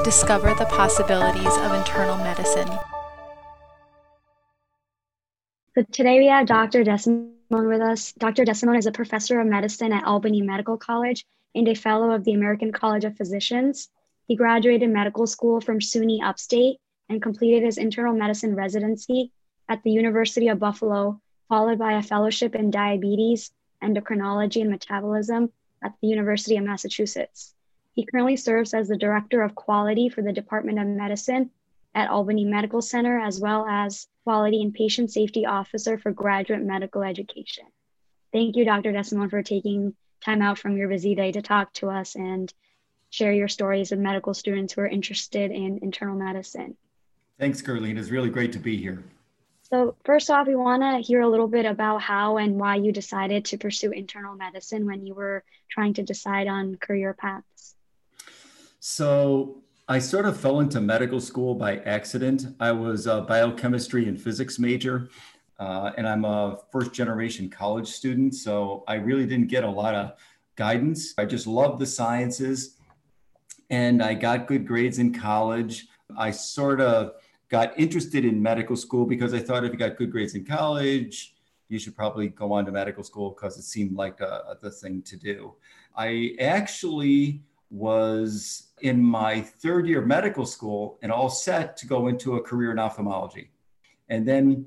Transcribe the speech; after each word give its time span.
Discover 0.00 0.54
the 0.54 0.64
possibilities 0.64 1.56
of 1.58 1.72
internal 1.74 2.16
medicine. 2.16 2.68
So 5.74 5.84
today 5.92 6.18
we 6.18 6.26
have 6.26 6.46
Dr. 6.46 6.82
Desimone 6.82 7.68
with 7.68 7.80
us. 7.80 8.12
Dr. 8.14 8.44
Desimone 8.44 8.78
is 8.78 8.86
a 8.86 8.92
professor 8.92 9.38
of 9.38 9.46
medicine 9.46 9.92
at 9.92 10.04
Albany 10.04 10.42
Medical 10.42 10.76
College 10.76 11.24
and 11.54 11.68
a 11.68 11.74
fellow 11.74 12.10
of 12.10 12.24
the 12.24 12.32
American 12.32 12.72
College 12.72 13.04
of 13.04 13.16
Physicians. 13.16 13.90
He 14.26 14.34
graduated 14.34 14.90
medical 14.90 15.26
school 15.26 15.60
from 15.60 15.78
SUNY 15.78 16.20
Upstate 16.24 16.78
and 17.08 17.22
completed 17.22 17.62
his 17.62 17.78
internal 17.78 18.14
medicine 18.14 18.56
residency 18.56 19.30
at 19.68 19.84
the 19.84 19.92
University 19.92 20.48
of 20.48 20.58
Buffalo, 20.58 21.20
followed 21.48 21.78
by 21.78 21.92
a 21.92 22.02
fellowship 22.02 22.56
in 22.56 22.70
diabetes, 22.70 23.52
endocrinology, 23.82 24.62
and 24.62 24.70
metabolism 24.70 25.52
at 25.84 25.92
the 26.00 26.08
University 26.08 26.56
of 26.56 26.64
Massachusetts. 26.64 27.54
He 27.94 28.06
currently 28.06 28.36
serves 28.36 28.72
as 28.72 28.88
the 28.88 28.96
Director 28.96 29.42
of 29.42 29.54
Quality 29.54 30.08
for 30.08 30.22
the 30.22 30.32
Department 30.32 30.78
of 30.78 30.86
Medicine 30.86 31.50
at 31.94 32.08
Albany 32.08 32.44
Medical 32.44 32.80
Center, 32.80 33.18
as 33.18 33.38
well 33.38 33.66
as 33.66 34.08
Quality 34.24 34.62
and 34.62 34.72
Patient 34.72 35.10
Safety 35.10 35.44
Officer 35.44 35.98
for 35.98 36.10
Graduate 36.10 36.62
Medical 36.62 37.02
Education. 37.02 37.64
Thank 38.32 38.56
you, 38.56 38.64
Dr. 38.64 38.92
Desimone, 38.92 39.28
for 39.28 39.42
taking 39.42 39.94
time 40.24 40.40
out 40.40 40.58
from 40.58 40.78
your 40.78 40.88
busy 40.88 41.14
day 41.14 41.32
to 41.32 41.42
talk 41.42 41.72
to 41.74 41.90
us 41.90 42.14
and 42.14 42.52
share 43.10 43.32
your 43.32 43.48
stories 43.48 43.90
with 43.90 44.00
medical 44.00 44.32
students 44.32 44.72
who 44.72 44.80
are 44.80 44.86
interested 44.86 45.50
in 45.50 45.80
internal 45.82 46.16
medicine. 46.16 46.76
Thanks, 47.38 47.60
Gerline. 47.60 47.98
It's 47.98 48.08
really 48.08 48.30
great 48.30 48.52
to 48.52 48.58
be 48.58 48.78
here. 48.78 49.04
So, 49.64 49.96
first 50.04 50.30
off, 50.30 50.46
we 50.46 50.56
want 50.56 50.82
to 50.82 51.06
hear 51.06 51.20
a 51.20 51.28
little 51.28 51.48
bit 51.48 51.66
about 51.66 52.00
how 52.00 52.38
and 52.38 52.58
why 52.58 52.76
you 52.76 52.90
decided 52.90 53.44
to 53.46 53.58
pursue 53.58 53.90
internal 53.90 54.34
medicine 54.34 54.86
when 54.86 55.04
you 55.04 55.12
were 55.14 55.44
trying 55.68 55.94
to 55.94 56.02
decide 56.02 56.46
on 56.46 56.76
career 56.76 57.12
paths. 57.12 57.74
So 58.84 59.62
I 59.86 60.00
sort 60.00 60.26
of 60.26 60.36
fell 60.36 60.58
into 60.58 60.80
medical 60.80 61.20
school 61.20 61.54
by 61.54 61.76
accident. 61.78 62.46
I 62.58 62.72
was 62.72 63.06
a 63.06 63.20
biochemistry 63.20 64.08
and 64.08 64.20
physics 64.20 64.58
major, 64.58 65.08
uh, 65.60 65.92
and 65.96 66.04
I'm 66.04 66.24
a 66.24 66.58
first 66.72 66.92
generation 66.92 67.48
college 67.48 67.86
student. 67.86 68.34
So 68.34 68.82
I 68.88 68.94
really 68.94 69.24
didn't 69.24 69.46
get 69.46 69.62
a 69.62 69.70
lot 69.70 69.94
of 69.94 70.14
guidance. 70.56 71.14
I 71.16 71.26
just 71.26 71.46
loved 71.46 71.78
the 71.78 71.86
sciences, 71.86 72.76
and 73.70 74.02
I 74.02 74.14
got 74.14 74.48
good 74.48 74.66
grades 74.66 74.98
in 74.98 75.14
college. 75.14 75.86
I 76.18 76.32
sort 76.32 76.80
of 76.80 77.12
got 77.50 77.78
interested 77.78 78.24
in 78.24 78.42
medical 78.42 78.74
school 78.74 79.06
because 79.06 79.32
I 79.32 79.38
thought 79.38 79.64
if 79.64 79.70
you 79.70 79.78
got 79.78 79.96
good 79.96 80.10
grades 80.10 80.34
in 80.34 80.44
college, 80.44 81.36
you 81.68 81.78
should 81.78 81.94
probably 81.94 82.30
go 82.30 82.52
on 82.52 82.66
to 82.66 82.72
medical 82.72 83.04
school 83.04 83.30
because 83.30 83.56
it 83.58 83.62
seemed 83.62 83.94
like 83.94 84.20
a, 84.20 84.56
the 84.60 84.72
thing 84.72 85.02
to 85.02 85.16
do. 85.16 85.54
I 85.96 86.34
actually 86.40 87.42
was 87.72 88.68
in 88.82 89.02
my 89.02 89.40
third 89.40 89.86
year 89.88 90.02
medical 90.02 90.44
school 90.44 90.98
and 91.02 91.10
all 91.10 91.30
set 91.30 91.76
to 91.78 91.86
go 91.86 92.08
into 92.08 92.36
a 92.36 92.42
career 92.42 92.70
in 92.70 92.78
ophthalmology. 92.78 93.50
And 94.10 94.28
then 94.28 94.66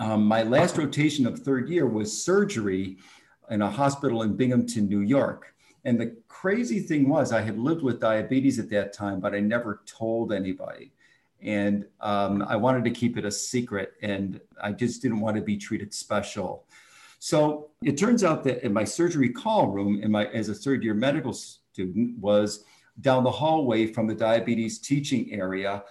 um, 0.00 0.24
my 0.24 0.42
last 0.42 0.76
rotation 0.76 1.26
of 1.26 1.38
third 1.38 1.68
year 1.68 1.86
was 1.86 2.22
surgery 2.24 2.98
in 3.50 3.62
a 3.62 3.70
hospital 3.70 4.22
in 4.22 4.36
Binghamton, 4.36 4.88
New 4.88 5.00
York. 5.00 5.54
And 5.84 6.00
the 6.00 6.16
crazy 6.26 6.80
thing 6.80 7.08
was, 7.08 7.32
I 7.32 7.40
had 7.40 7.56
lived 7.56 7.82
with 7.82 8.00
diabetes 8.00 8.58
at 8.58 8.68
that 8.70 8.92
time, 8.92 9.20
but 9.20 9.32
I 9.32 9.40
never 9.40 9.82
told 9.86 10.32
anybody. 10.32 10.90
And 11.40 11.86
um, 12.00 12.42
I 12.42 12.56
wanted 12.56 12.82
to 12.84 12.90
keep 12.90 13.16
it 13.16 13.24
a 13.24 13.30
secret, 13.30 13.92
and 14.02 14.40
I 14.60 14.72
just 14.72 15.02
didn't 15.02 15.20
want 15.20 15.36
to 15.36 15.42
be 15.42 15.56
treated 15.56 15.94
special. 15.94 16.64
So 17.20 17.70
it 17.82 17.96
turns 17.96 18.24
out 18.24 18.42
that 18.44 18.64
in 18.64 18.72
my 18.72 18.84
surgery 18.84 19.28
call 19.28 19.68
room, 19.68 20.00
in 20.02 20.10
my 20.10 20.26
as 20.26 20.48
a 20.48 20.54
third 20.54 20.82
year 20.82 20.94
medical 20.94 21.32
student 21.78 22.18
was 22.18 22.64
down 23.00 23.22
the 23.22 23.30
hallway 23.30 23.86
from 23.86 24.08
the 24.08 24.14
diabetes 24.14 24.80
teaching 24.80 25.32
area. 25.32 25.84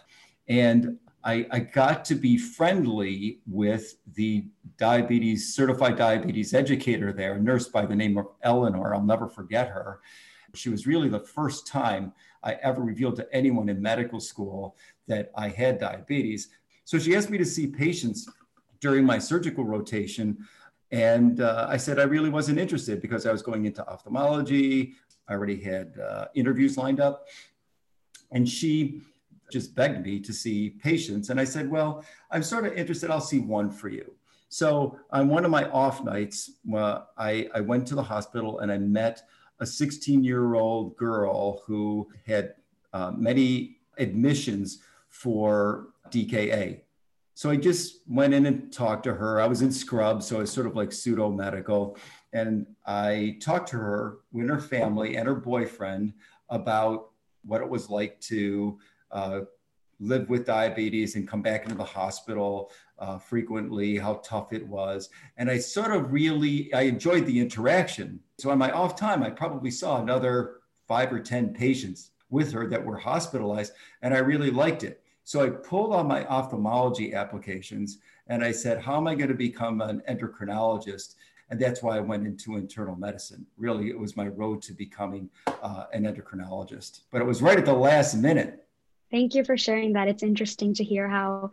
And 0.50 0.98
I, 1.24 1.48
I, 1.52 1.60
got 1.60 2.06
to 2.06 2.16
be 2.16 2.38
friendly 2.38 3.40
with 3.48 3.96
the 4.14 4.46
diabetes 4.78 5.54
certified 5.54 5.98
diabetes 5.98 6.54
educator 6.54 7.11
there, 7.11 7.34
a 7.36 7.39
nurse 7.39 7.70
by 7.70 7.86
the 7.86 7.95
name 7.95 8.17
of 8.17 8.28
Eleanor. 8.44 8.94
I'll 8.94 9.02
never 9.02 9.28
forget 9.28 9.70
her. 9.70 10.02
She 10.54 10.70
was 10.70 10.88
really 10.88 11.10
the 11.10 11.20
first 11.20 11.67
time 11.67 12.14
I 12.44 12.54
ever 12.64 12.82
revealed 12.82 13.16
to 13.17 13.28
anyone 13.34 13.70
in 13.70 13.82
medical 13.82 14.20
school 14.20 14.76
that 15.08 15.32
I 15.36 15.50
had 15.50 15.80
diabetes. 15.80 16.50
So 16.86 17.00
she 17.00 17.16
asked 17.16 17.30
me 17.30 17.38
to 17.38 17.45
see 17.45 17.67
patients 17.67 18.30
during 18.80 19.06
my 19.06 19.20
surgical 19.20 19.66
rotation. 19.66 20.38
And 20.92 21.42
uh, 21.42 21.67
I 21.70 21.78
said 21.78 22.00
I 22.00 22.04
really 22.04 22.30
wasn't 22.30 22.60
interested 22.60 23.02
because 23.02 23.26
I 23.26 23.32
was 23.32 23.42
going 23.42 23.66
into 23.66 23.86
ophthalmology. 23.88 24.95
I 25.27 25.33
already 25.33 25.60
had 25.60 25.93
uh, 25.99 26.26
interviews 26.36 26.77
lined 26.77 26.99
up. 26.99 27.27
And 28.32 28.48
she 28.48 29.02
just 29.52 29.76
begged 29.76 30.05
me 30.05 30.20
to 30.20 30.33
see 30.33 30.71
patients. 30.71 31.30
And 31.30 31.39
I 31.39 31.45
said, 31.45 31.70
Well, 31.70 32.04
I'm 32.32 32.43
sort 32.43 32.65
of 32.65 32.73
interested. 32.73 33.10
I'll 33.10 33.21
see 33.21 33.39
one 33.39 33.70
for 33.70 33.89
you. 33.89 34.14
So 34.49 34.99
on 35.11 35.27
one 35.27 35.45
of 35.45 35.52
my 35.52 35.70
off 35.70 36.04
nights, 36.04 36.52
I, 36.73 37.49
I 37.54 37.61
went 37.61 37.87
to 37.87 37.95
the 37.95 38.04
hospital 38.04 38.60
and 38.60 38.71
I 38.71 38.77
met 38.77 39.23
a 39.60 39.66
16 39.66 40.23
year 40.23 40.55
old 40.55 40.95
girl 40.98 41.64
who 41.66 42.10
had 42.26 42.55
uh, 42.93 43.11
many 43.11 43.77
admissions 43.98 44.80
for 45.10 45.89
DKA. 46.10 46.82
So 47.33 47.49
I 47.49 47.55
just 47.55 48.02
went 48.08 48.33
in 48.33 48.45
and 48.48 48.73
talked 48.73 49.04
to 49.04 49.14
her. 49.14 49.39
I 49.39 49.45
was 49.45 49.61
in 49.61 49.71
scrub, 49.71 50.23
so 50.23 50.37
I 50.37 50.39
was 50.39 50.52
sort 50.52 50.66
of 50.66 50.76
like 50.76 50.92
pseudo 50.92 51.30
medical. 51.30 51.98
And 52.33 52.65
I 52.86 53.38
talked 53.42 53.70
to 53.70 53.77
her 53.77 54.17
with 54.32 54.49
her 54.49 54.60
family 54.60 55.15
and 55.15 55.27
her 55.27 55.36
boyfriend 55.36 56.14
about 56.49 57.10
what 57.45 57.61
it 57.61 57.70
was 57.70 57.89
like 57.89 58.20
to 58.21 58.77
uh, 59.11 59.42
live 59.99 60.30
with 60.30 60.45
diabetes 60.45 61.16
and 61.16 61.27
come 61.27 61.42
back 61.42 61.64
into 61.64 61.76
the 61.76 61.83
hospital 61.83 62.71
uh, 62.99 63.17
frequently, 63.17 63.98
how 63.98 64.16
tough 64.23 64.54
it 64.54 64.67
was. 64.67 65.10
And 65.37 65.49
I 65.49 65.58
sort 65.58 65.92
of 65.92 66.11
really, 66.11 66.73
I 66.73 66.82
enjoyed 66.82 67.26
the 67.26 67.39
interaction. 67.39 68.20
So 68.37 68.49
on 68.49 68.58
my 68.58 68.71
off 68.71 68.95
time, 68.95 69.23
I 69.23 69.30
probably 69.30 69.71
saw 69.71 70.02
another 70.02 70.58
five 70.87 71.11
or 71.11 71.20
10 71.20 71.54
patients 71.54 72.11
with 72.30 72.52
her 72.52 72.67
that 72.67 72.83
were 72.83 72.98
hospitalized, 72.98 73.73
and 74.02 74.14
I 74.14 74.20
really 74.20 74.52
liked 74.52 74.83
it. 74.83 75.02
So 75.23 75.45
I 75.45 75.49
pulled 75.49 75.93
on 75.93 76.08
my 76.08 76.26
ophthalmology 76.27 77.14
applications 77.14 77.99
and 78.27 78.43
I 78.43 78.52
said, 78.52 78.82
how 78.82 78.95
am 78.98 79.08
I 79.08 79.16
going 79.16 79.30
to 79.30 79.36
become 79.36 79.82
an 79.82 80.02
endocrinologist? 80.10 81.16
And 81.50 81.60
that's 81.60 81.82
why 81.82 81.98
I 81.98 82.02
went 82.02 82.28
into 82.28 82.58
internal 82.58 82.96
medicine. 82.96 83.46
Really, 83.58 83.90
it 83.90 83.98
was 83.98 84.18
my 84.18 84.28
road 84.28 84.62
to 84.64 84.74
becoming 84.74 85.30
uh, 85.48 85.86
an 85.94 86.04
endocrinologist. 86.04 87.02
But 87.12 87.22
it 87.22 87.26
was 87.26 87.42
right 87.42 87.58
at 87.58 87.66
the 87.66 87.74
last 87.74 88.16
minute. 88.16 88.66
Thank 89.12 89.34
you 89.36 89.46
for 89.46 89.58
sharing 89.58 89.94
that. 89.94 90.10
It's 90.10 90.24
interesting 90.24 90.74
to 90.76 90.84
hear 90.84 91.08
how 91.08 91.52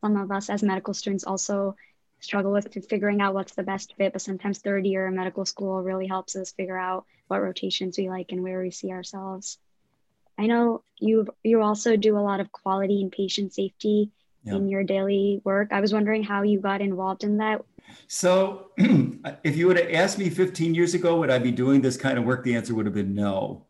some 0.00 0.16
of 0.16 0.32
us 0.32 0.50
as 0.50 0.62
medical 0.62 0.94
students 0.94 1.24
also 1.24 1.76
struggle 2.20 2.52
with 2.52 2.72
figuring 2.88 3.20
out 3.20 3.34
what's 3.34 3.54
the 3.54 3.62
best 3.62 3.94
fit, 3.96 4.12
but 4.12 4.22
sometimes 4.22 4.58
third 4.58 4.86
year 4.86 5.10
medical 5.10 5.44
school 5.44 5.82
really 5.82 6.06
helps 6.06 6.34
us 6.34 6.52
figure 6.52 6.78
out 6.78 7.04
what 7.28 7.42
rotations 7.42 7.98
we 7.98 8.08
like 8.08 8.32
and 8.32 8.42
where 8.42 8.60
we 8.60 8.70
see 8.70 8.90
ourselves. 8.90 9.58
I 10.38 10.46
know 10.46 10.82
you 10.98 11.26
you 11.42 11.62
also 11.62 11.96
do 11.96 12.18
a 12.18 12.20
lot 12.20 12.40
of 12.40 12.52
quality 12.52 13.00
and 13.02 13.12
patient 13.12 13.54
safety 13.54 14.10
yeah. 14.44 14.54
in 14.54 14.68
your 14.68 14.84
daily 14.84 15.40
work. 15.44 15.68
I 15.72 15.80
was 15.80 15.92
wondering 15.92 16.22
how 16.22 16.42
you 16.42 16.60
got 16.60 16.80
involved 16.80 17.24
in 17.24 17.38
that. 17.38 17.64
So, 18.08 18.70
if 18.78 19.56
you 19.56 19.66
would 19.66 19.78
have 19.78 19.90
asked 19.90 20.18
me 20.18 20.30
15 20.30 20.74
years 20.74 20.94
ago, 20.94 21.18
would 21.18 21.30
I 21.30 21.38
be 21.38 21.50
doing 21.50 21.80
this 21.80 21.96
kind 21.96 22.18
of 22.18 22.24
work? 22.24 22.44
The 22.44 22.54
answer 22.54 22.74
would 22.74 22.86
have 22.86 22.94
been 22.94 23.14
no. 23.14 23.66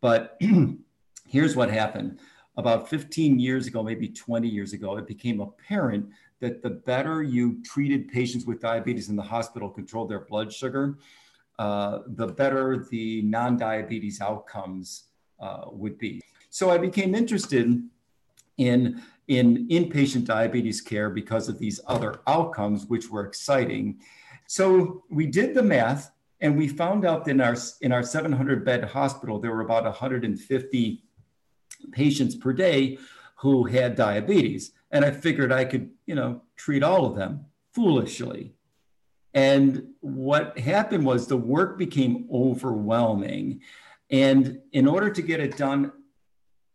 But 0.00 0.40
here's 1.28 1.56
what 1.56 1.70
happened. 1.70 2.18
About 2.56 2.88
15 2.88 3.38
years 3.38 3.66
ago, 3.66 3.82
maybe 3.82 4.08
20 4.08 4.48
years 4.48 4.72
ago, 4.72 4.96
it 4.96 5.06
became 5.06 5.40
apparent 5.40 6.08
that 6.40 6.62
the 6.62 6.70
better 6.70 7.22
you 7.22 7.62
treated 7.62 8.08
patients 8.08 8.46
with 8.46 8.60
diabetes 8.60 9.08
in 9.08 9.16
the 9.16 9.22
hospital, 9.22 9.68
controlled 9.68 10.10
their 10.10 10.20
blood 10.20 10.52
sugar, 10.52 10.98
uh, 11.58 12.00
the 12.06 12.26
better 12.26 12.86
the 12.90 13.22
non 13.22 13.56
diabetes 13.56 14.20
outcomes 14.20 15.04
uh, 15.40 15.64
would 15.70 15.98
be. 15.98 16.22
So 16.50 16.70
I 16.70 16.78
became 16.78 17.14
interested 17.14 17.82
in 18.58 19.02
in 19.28 19.66
inpatient 19.68 20.24
diabetes 20.24 20.80
care 20.80 21.10
because 21.10 21.48
of 21.48 21.58
these 21.58 21.80
other 21.86 22.20
outcomes, 22.26 22.86
which 22.86 23.10
were 23.10 23.26
exciting. 23.26 24.00
So 24.46 25.04
we 25.10 25.26
did 25.26 25.54
the 25.54 25.62
math, 25.62 26.12
and 26.40 26.56
we 26.56 26.68
found 26.68 27.04
out 27.04 27.24
that 27.24 27.32
in 27.32 27.40
our 27.40 27.56
in 27.80 27.92
our 27.92 28.02
700 28.02 28.64
bed 28.64 28.84
hospital 28.84 29.38
there 29.38 29.50
were 29.50 29.62
about 29.62 29.84
150 29.84 31.02
patients 31.92 32.34
per 32.36 32.52
day 32.52 32.98
who 33.36 33.64
had 33.64 33.96
diabetes, 33.96 34.72
and 34.90 35.04
I 35.04 35.10
figured 35.10 35.52
I 35.52 35.64
could 35.64 35.90
you 36.06 36.14
know 36.14 36.42
treat 36.56 36.82
all 36.82 37.06
of 37.06 37.16
them 37.16 37.46
foolishly. 37.72 38.54
And 39.34 39.88
what 40.00 40.58
happened 40.58 41.04
was 41.04 41.26
the 41.26 41.36
work 41.36 41.76
became 41.76 42.26
overwhelming. 42.32 43.60
And 44.08 44.60
in 44.72 44.86
order 44.88 45.10
to 45.10 45.20
get 45.20 45.40
it 45.40 45.58
done, 45.58 45.92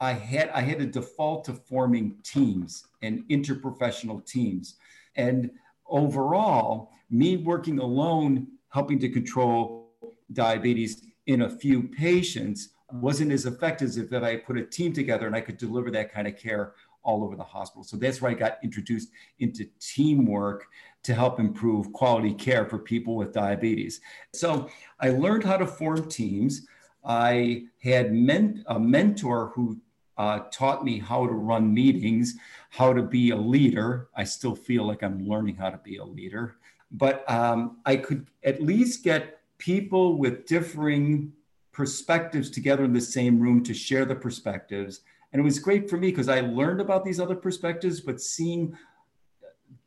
I 0.02 0.14
had 0.14 0.50
I 0.50 0.62
had 0.62 0.80
to 0.80 0.88
default 0.88 1.46
to 1.46 1.54
forming 1.54 2.16
teams 2.24 2.88
and 3.04 3.24
interprofessional 3.30 4.26
teams. 4.26 4.76
And 5.16 5.52
overall, 5.88 6.92
me 7.12 7.38
working 7.38 7.78
alone, 7.78 8.48
helping 8.70 8.98
to 9.00 9.10
control 9.10 9.92
diabetes 10.34 11.04
in 11.28 11.44
a 11.44 11.50
few 11.50 11.84
patients, 11.84 12.70
wasn't 12.92 13.32
as 13.32 13.46
effective 13.46 13.90
as 13.90 13.98
if 13.98 14.12
I 14.12 14.38
put 14.38 14.58
a 14.58 14.66
team 14.66 14.92
together 14.92 15.28
and 15.28 15.36
I 15.36 15.42
could 15.42 15.58
deliver 15.58 15.92
that 15.92 16.12
kind 16.12 16.28
of 16.28 16.36
care 16.36 16.74
all 17.04 17.24
over 17.24 17.36
the 17.36 17.44
hospital. 17.44 17.84
So 17.84 17.96
that's 17.96 18.22
where 18.22 18.32
I 18.32 18.34
got 18.34 18.58
introduced 18.64 19.10
into 19.40 19.66
teamwork 19.80 20.66
to 21.04 21.14
help 21.14 21.40
improve 21.40 21.94
quality 21.94 22.34
care 22.34 22.66
for 22.66 22.80
people 22.80 23.16
with 23.16 23.34
diabetes. 23.34 24.02
So 24.34 24.70
I 25.00 25.10
learned 25.10 25.44
how 25.44 25.58
to 25.58 25.66
form 25.68 26.10
teams. 26.10 26.68
I 27.04 27.66
had 27.84 28.14
men- 28.14 28.64
a 28.68 28.80
mentor 28.80 29.52
who 29.56 29.80
uh, 30.18 30.40
taught 30.52 30.84
me 30.84 31.00
how 31.00 31.26
to 31.26 31.34
run 31.34 31.74
meetings, 31.74 32.36
how 32.70 32.94
to 32.94 33.02
be 33.02 33.32
a 33.32 33.36
leader. 33.36 34.10
I 34.16 34.24
still 34.24 34.56
feel 34.56 34.86
like 34.86 35.04
I'm 35.04 35.28
learning 35.28 35.56
how 35.56 35.70
to 35.70 35.78
be 35.78 35.98
a 35.98 36.06
leader, 36.06 36.56
but 36.92 37.30
um, 37.30 37.78
I 37.86 37.96
could 37.96 38.28
at 38.44 38.62
least 38.62 39.04
get 39.04 39.40
people 39.58 40.18
with 40.18 40.46
differing 40.46 41.34
perspectives 41.72 42.50
together 42.50 42.84
in 42.84 42.94
the 42.94 43.02
same 43.02 43.40
room 43.40 43.64
to 43.64 43.74
share 43.74 44.06
the 44.06 44.16
perspectives. 44.16 45.02
And 45.32 45.40
it 45.40 45.44
was 45.44 45.60
great 45.60 45.90
for 45.90 45.98
me 45.98 46.10
because 46.10 46.28
I 46.30 46.42
learned 46.42 46.82
about 46.82 47.06
these 47.06 47.20
other 47.20 47.36
perspectives, 47.36 48.02
but 48.02 48.20
seeing 48.20 48.78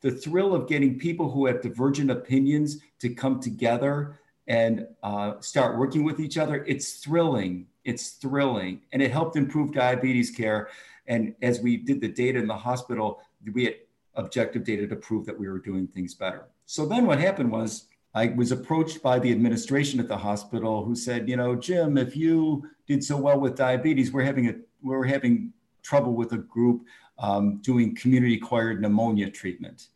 the 0.00 0.10
thrill 0.10 0.54
of 0.54 0.68
getting 0.68 0.98
people 0.98 1.30
who 1.30 1.46
have 1.46 1.60
divergent 1.60 2.10
opinions 2.10 2.78
to 3.00 3.10
come 3.10 3.40
together 3.40 4.20
and 4.46 4.86
uh, 5.02 5.40
start 5.40 5.78
working 5.78 6.04
with 6.04 6.20
each 6.20 6.38
other, 6.38 6.64
it's 6.64 6.94
thrilling. 6.94 7.66
It's 7.84 8.10
thrilling. 8.12 8.80
And 8.92 9.02
it 9.02 9.10
helped 9.10 9.36
improve 9.36 9.72
diabetes 9.72 10.30
care. 10.30 10.68
And 11.06 11.34
as 11.42 11.60
we 11.60 11.76
did 11.76 12.00
the 12.00 12.08
data 12.08 12.38
in 12.38 12.46
the 12.46 12.56
hospital, 12.56 13.20
we 13.52 13.64
had 13.64 13.74
objective 14.14 14.64
data 14.64 14.86
to 14.86 14.96
prove 14.96 15.26
that 15.26 15.38
we 15.38 15.48
were 15.48 15.58
doing 15.58 15.86
things 15.88 16.14
better. 16.14 16.46
So 16.66 16.86
then 16.86 17.06
what 17.06 17.18
happened 17.18 17.50
was 17.50 17.88
I 18.14 18.28
was 18.28 18.52
approached 18.52 19.02
by 19.02 19.18
the 19.18 19.32
administration 19.32 19.98
at 19.98 20.08
the 20.08 20.16
hospital 20.16 20.84
who 20.84 20.94
said, 20.94 21.28
you 21.28 21.36
know, 21.36 21.56
Jim, 21.56 21.98
if 21.98 22.16
you 22.16 22.68
did 22.86 23.02
so 23.02 23.16
well 23.16 23.40
with 23.40 23.56
diabetes, 23.56 24.12
we're 24.12 24.22
having 24.22 24.48
a 24.48 24.54
we're 24.82 25.04
having 25.04 25.52
trouble 25.82 26.14
with 26.14 26.32
a 26.32 26.38
group 26.38 26.84
um, 27.18 27.58
doing 27.58 27.94
community 27.94 28.36
acquired 28.36 28.80
pneumonia 28.80 29.30
treatment. 29.30 29.88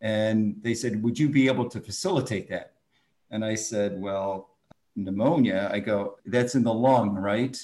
And 0.00 0.56
they 0.60 0.74
said, 0.74 1.02
would 1.02 1.18
you 1.18 1.28
be 1.28 1.46
able 1.46 1.68
to 1.70 1.80
facilitate 1.80 2.48
that? 2.50 2.74
And 3.30 3.44
I 3.44 3.54
said, 3.54 4.00
well, 4.00 4.50
pneumonia. 4.96 5.70
I 5.72 5.80
go, 5.80 6.16
that's 6.26 6.54
in 6.54 6.62
the 6.62 6.72
lung, 6.72 7.14
right? 7.14 7.56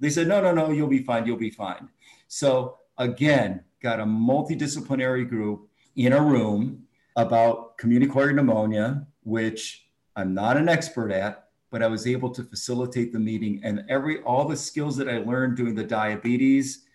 They 0.00 0.10
said, 0.10 0.28
no, 0.28 0.40
no, 0.40 0.52
no, 0.52 0.70
you'll 0.70 0.88
be 0.88 1.02
fine. 1.02 1.26
You'll 1.26 1.36
be 1.36 1.50
fine. 1.50 1.88
So 2.28 2.78
again, 2.98 3.64
got 3.82 4.00
a 4.00 4.04
multidisciplinary 4.04 5.28
group 5.28 5.68
in 5.96 6.12
a 6.12 6.20
room 6.20 6.84
about 7.16 7.78
community 7.78 8.10
acquired 8.10 8.36
pneumonia, 8.36 9.06
which 9.22 9.88
I'm 10.14 10.34
not 10.34 10.56
an 10.56 10.68
expert 10.68 11.10
at, 11.10 11.48
but 11.70 11.82
I 11.82 11.86
was 11.86 12.06
able 12.06 12.30
to 12.30 12.42
facilitate 12.42 13.12
the 13.12 13.18
meeting 13.18 13.60
and 13.64 13.84
every 13.88 14.20
all 14.22 14.46
the 14.46 14.56
skills 14.56 14.96
that 14.96 15.08
I 15.08 15.18
learned 15.18 15.56
doing 15.56 15.74
the 15.74 15.84
diabetes 15.84 16.86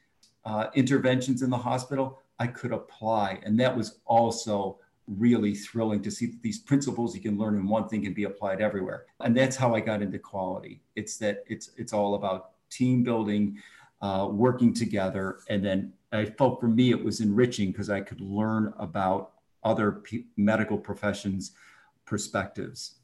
uh, 0.45 0.67
interventions 0.73 1.41
in 1.41 1.49
the 1.49 1.57
hospital, 1.57 2.19
I 2.39 2.47
could 2.47 2.71
apply, 2.71 3.39
and 3.43 3.59
that 3.59 3.75
was 3.75 3.99
also 4.05 4.79
really 5.07 5.53
thrilling 5.53 6.01
to 6.01 6.11
see 6.11 6.27
that 6.27 6.41
these 6.41 6.59
principles 6.59 7.15
you 7.15 7.21
can 7.21 7.37
learn 7.37 7.55
in 7.55 7.67
one 7.67 7.87
thing 7.87 8.03
can 8.03 8.13
be 8.13 8.23
applied 8.25 8.61
everywhere. 8.61 9.05
And 9.19 9.35
that's 9.35 9.55
how 9.55 9.75
I 9.75 9.79
got 9.79 10.01
into 10.01 10.19
quality. 10.19 10.81
It's 10.95 11.17
that 11.17 11.43
it's 11.47 11.71
it's 11.77 11.93
all 11.93 12.15
about 12.15 12.51
team 12.69 13.03
building, 13.03 13.59
uh, 14.01 14.27
working 14.31 14.73
together, 14.73 15.39
and 15.49 15.63
then 15.63 15.93
I 16.11 16.25
felt 16.25 16.59
for 16.59 16.67
me 16.67 16.91
it 16.91 17.03
was 17.03 17.21
enriching 17.21 17.71
because 17.71 17.89
I 17.89 18.01
could 18.01 18.21
learn 18.21 18.73
about 18.77 19.33
other 19.63 19.91
p- 19.91 20.25
medical 20.37 20.77
professions' 20.77 21.51
perspectives. 22.05 22.95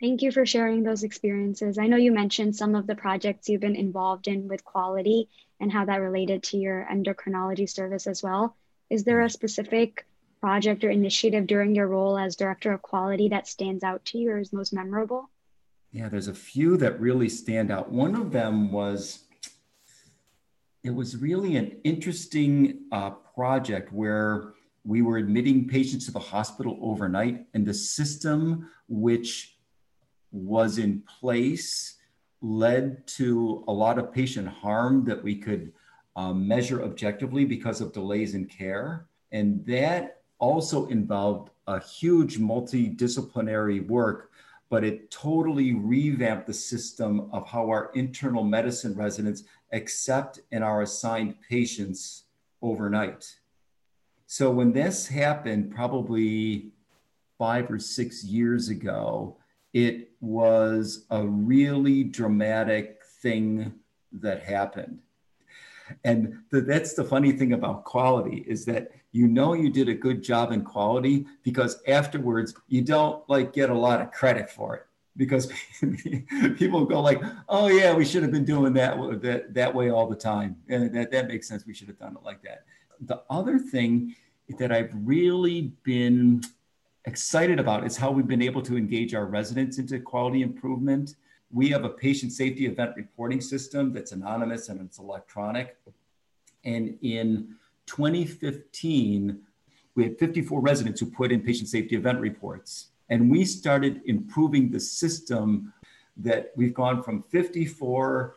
Thank 0.00 0.20
you 0.20 0.30
for 0.30 0.44
sharing 0.44 0.82
those 0.82 1.04
experiences. 1.04 1.78
I 1.78 1.86
know 1.86 1.96
you 1.96 2.12
mentioned 2.12 2.54
some 2.54 2.74
of 2.74 2.86
the 2.86 2.94
projects 2.94 3.48
you've 3.48 3.62
been 3.62 3.76
involved 3.76 4.28
in 4.28 4.46
with 4.46 4.62
quality 4.64 5.30
and 5.58 5.72
how 5.72 5.86
that 5.86 6.02
related 6.02 6.42
to 6.42 6.58
your 6.58 6.86
endocrinology 6.92 7.68
service 7.68 8.06
as 8.06 8.22
well. 8.22 8.56
Is 8.90 9.04
there 9.04 9.22
a 9.22 9.30
specific 9.30 10.06
project 10.40 10.84
or 10.84 10.90
initiative 10.90 11.46
during 11.46 11.74
your 11.74 11.88
role 11.88 12.18
as 12.18 12.36
director 12.36 12.72
of 12.72 12.82
quality 12.82 13.28
that 13.28 13.48
stands 13.48 13.82
out 13.82 14.04
to 14.06 14.18
you 14.18 14.30
or 14.30 14.38
is 14.38 14.52
most 14.52 14.72
memorable? 14.72 15.30
Yeah, 15.92 16.08
there's 16.08 16.28
a 16.28 16.34
few 16.34 16.76
that 16.78 17.00
really 17.00 17.28
stand 17.28 17.70
out. 17.70 17.90
One 17.90 18.14
of 18.14 18.32
them 18.32 18.70
was 18.70 19.24
it 20.84 20.94
was 20.94 21.16
really 21.16 21.56
an 21.56 21.80
interesting 21.84 22.84
uh, 22.92 23.10
project 23.10 23.92
where 23.92 24.52
we 24.84 25.02
were 25.02 25.16
admitting 25.16 25.66
patients 25.66 26.06
to 26.06 26.12
the 26.12 26.20
hospital 26.20 26.78
overnight, 26.80 27.46
and 27.54 27.66
the 27.66 27.74
system 27.74 28.70
which 28.88 29.56
was 30.30 30.78
in 30.78 31.02
place 31.18 31.96
led 32.40 33.04
to 33.06 33.64
a 33.66 33.72
lot 33.72 33.98
of 33.98 34.12
patient 34.12 34.46
harm 34.46 35.04
that 35.04 35.22
we 35.22 35.34
could 35.34 35.72
um, 36.14 36.46
measure 36.46 36.82
objectively 36.82 37.44
because 37.44 37.80
of 37.80 37.92
delays 37.92 38.34
in 38.34 38.44
care. 38.44 39.06
And 39.32 39.66
that 39.66 40.22
also 40.38 40.86
involved 40.86 41.50
a 41.66 41.80
huge 41.80 42.38
multidisciplinary 42.38 43.86
work, 43.86 44.30
but 44.68 44.84
it 44.84 45.10
totally 45.10 45.74
revamped 45.74 46.46
the 46.46 46.54
system 46.54 47.28
of 47.32 47.46
how 47.46 47.68
our 47.68 47.90
internal 47.94 48.44
medicine 48.44 48.94
residents 48.94 49.44
accept 49.72 50.40
and 50.52 50.62
are 50.62 50.82
assigned 50.82 51.34
patients 51.48 52.24
overnight. 52.62 53.36
So 54.26 54.50
when 54.50 54.72
this 54.72 55.06
happened, 55.06 55.74
probably 55.74 56.72
five 57.38 57.70
or 57.70 57.78
six 57.78 58.24
years 58.24 58.68
ago, 58.68 59.36
it 59.72 60.10
was 60.20 61.06
a 61.10 61.24
really 61.26 62.02
dramatic 62.02 63.02
thing 63.22 63.74
that 64.12 64.42
happened. 64.42 65.00
And 66.04 66.38
the, 66.50 66.60
that's 66.60 66.94
the 66.94 67.04
funny 67.04 67.32
thing 67.32 67.52
about 67.52 67.84
quality 67.84 68.44
is 68.46 68.64
that 68.66 68.90
you 69.12 69.28
know 69.28 69.52
you 69.54 69.70
did 69.70 69.88
a 69.88 69.94
good 69.94 70.22
job 70.22 70.52
in 70.52 70.62
quality 70.62 71.26
because 71.42 71.82
afterwards 71.86 72.54
you 72.68 72.82
don't 72.82 73.28
like 73.28 73.52
get 73.52 73.70
a 73.70 73.74
lot 73.74 74.00
of 74.00 74.10
credit 74.10 74.50
for 74.50 74.76
it 74.76 74.86
because 75.16 75.50
people 76.56 76.84
go 76.84 77.00
like, 77.00 77.22
"Oh 77.48 77.68
yeah, 77.68 77.94
we 77.94 78.04
should 78.04 78.22
have 78.22 78.32
been 78.32 78.44
doing 78.44 78.72
that 78.74 78.96
that, 79.22 79.54
that 79.54 79.74
way 79.74 79.90
all 79.90 80.06
the 80.06 80.16
time," 80.16 80.56
and 80.68 80.94
that 80.94 81.10
that 81.10 81.28
makes 81.28 81.48
sense. 81.48 81.64
We 81.66 81.74
should 81.74 81.88
have 81.88 81.98
done 81.98 82.16
it 82.16 82.22
like 82.22 82.42
that. 82.42 82.64
The 83.00 83.22
other 83.30 83.58
thing 83.58 84.14
that 84.58 84.72
I've 84.72 84.92
really 84.94 85.72
been 85.82 86.42
excited 87.04 87.60
about 87.60 87.86
is 87.86 87.96
how 87.96 88.10
we've 88.10 88.26
been 88.26 88.42
able 88.42 88.62
to 88.62 88.76
engage 88.76 89.14
our 89.14 89.26
residents 89.26 89.78
into 89.78 89.98
quality 90.00 90.42
improvement. 90.42 91.16
We 91.56 91.70
have 91.70 91.84
a 91.84 91.88
patient 91.88 92.32
safety 92.32 92.66
event 92.66 92.94
reporting 92.96 93.40
system 93.40 93.90
that's 93.94 94.12
anonymous 94.12 94.68
and 94.68 94.78
it's 94.82 94.98
electronic. 94.98 95.78
And 96.66 96.98
in 97.00 97.54
2015, 97.86 99.40
we 99.94 100.02
had 100.02 100.18
54 100.18 100.60
residents 100.60 101.00
who 101.00 101.06
put 101.06 101.32
in 101.32 101.40
patient 101.40 101.70
safety 101.70 101.96
event 101.96 102.20
reports. 102.20 102.88
And 103.08 103.30
we 103.30 103.46
started 103.46 104.02
improving 104.04 104.70
the 104.70 104.78
system 104.78 105.72
that 106.18 106.52
we've 106.56 106.74
gone 106.74 107.02
from 107.02 107.22
54 107.22 108.36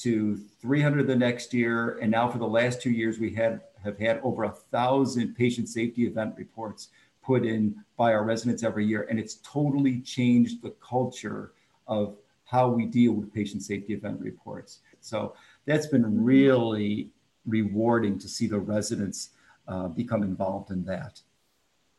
to 0.00 0.36
300 0.60 1.06
the 1.06 1.16
next 1.16 1.54
year. 1.54 1.96
And 2.02 2.10
now 2.10 2.28
for 2.28 2.36
the 2.36 2.46
last 2.46 2.82
two 2.82 2.90
years, 2.90 3.18
we 3.18 3.32
had 3.32 3.62
have 3.82 3.98
had 3.98 4.20
over 4.22 4.44
a 4.44 4.50
thousand 4.50 5.34
patient 5.36 5.70
safety 5.70 6.06
event 6.06 6.34
reports 6.36 6.88
put 7.24 7.46
in 7.46 7.82
by 7.96 8.12
our 8.12 8.24
residents 8.24 8.62
every 8.62 8.84
year. 8.84 9.06
And 9.08 9.18
it's 9.18 9.36
totally 9.36 10.02
changed 10.02 10.60
the 10.60 10.74
culture 10.86 11.52
of 11.86 12.18
how 12.48 12.66
we 12.66 12.86
deal 12.86 13.12
with 13.12 13.32
patient 13.32 13.62
safety 13.62 13.92
event 13.92 14.18
reports. 14.20 14.80
So 15.00 15.34
that's 15.66 15.86
been 15.86 16.24
really 16.24 17.10
rewarding 17.46 18.18
to 18.18 18.28
see 18.28 18.46
the 18.46 18.58
residents 18.58 19.30
uh, 19.68 19.88
become 19.88 20.22
involved 20.22 20.70
in 20.70 20.82
that. 20.86 21.20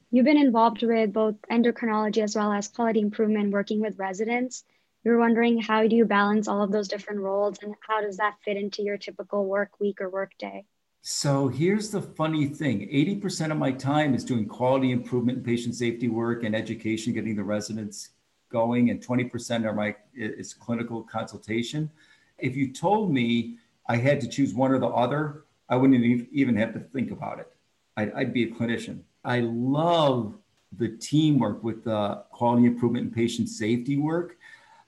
You've 0.09 0.25
been 0.25 0.39
involved 0.39 0.81
with 0.81 1.13
both 1.13 1.35
endocrinology 1.51 2.23
as 2.23 2.35
well 2.35 2.51
as 2.51 2.67
quality 2.67 2.99
improvement 2.99 3.51
working 3.51 3.79
with 3.79 3.99
residents. 3.99 4.63
We 5.05 5.11
are 5.11 5.19
wondering 5.19 5.61
how 5.61 5.87
do 5.87 5.95
you 5.95 6.05
balance 6.05 6.47
all 6.47 6.63
of 6.63 6.71
those 6.71 6.87
different 6.87 7.19
roles 7.19 7.59
and 7.61 7.75
how 7.87 8.01
does 8.01 8.17
that 8.17 8.37
fit 8.43 8.57
into 8.57 8.81
your 8.81 8.97
typical 8.97 9.45
work 9.45 9.79
week 9.79 10.01
or 10.01 10.09
work 10.09 10.31
day? 10.39 10.65
So 11.03 11.47
here's 11.47 11.91
the 11.91 12.01
funny 12.01 12.47
thing 12.47 12.89
80% 12.91 13.51
of 13.51 13.57
my 13.57 13.71
time 13.71 14.15
is 14.15 14.25
doing 14.25 14.47
quality 14.47 14.91
improvement 14.91 15.37
and 15.37 15.45
patient 15.45 15.75
safety 15.75 16.07
work 16.07 16.43
and 16.43 16.55
education, 16.55 17.13
getting 17.13 17.35
the 17.35 17.43
residents 17.43 18.09
going, 18.49 18.89
and 18.89 19.05
20% 19.05 19.65
are 19.65 19.73
my 19.73 19.95
is 20.13 20.53
clinical 20.53 21.03
consultation. 21.03 21.89
If 22.37 22.55
you 22.55 22.71
told 22.71 23.13
me 23.13 23.57
I 23.87 23.97
had 23.97 24.19
to 24.21 24.27
choose 24.27 24.53
one 24.53 24.71
or 24.71 24.79
the 24.79 24.87
other, 24.87 25.43
I 25.69 25.75
wouldn't 25.75 26.03
even 26.31 26.55
have 26.57 26.73
to 26.73 26.79
think 26.79 27.11
about 27.11 27.39
it. 27.39 27.51
I'd, 27.97 28.11
I'd 28.13 28.33
be 28.33 28.43
a 28.43 28.51
clinician. 28.51 29.01
I 29.23 29.41
love 29.41 30.35
the 30.77 30.89
teamwork 30.89 31.63
with 31.63 31.83
the 31.83 32.23
quality 32.31 32.65
improvement 32.65 33.05
and 33.05 33.15
patient 33.15 33.49
safety 33.49 33.97
work, 33.97 34.37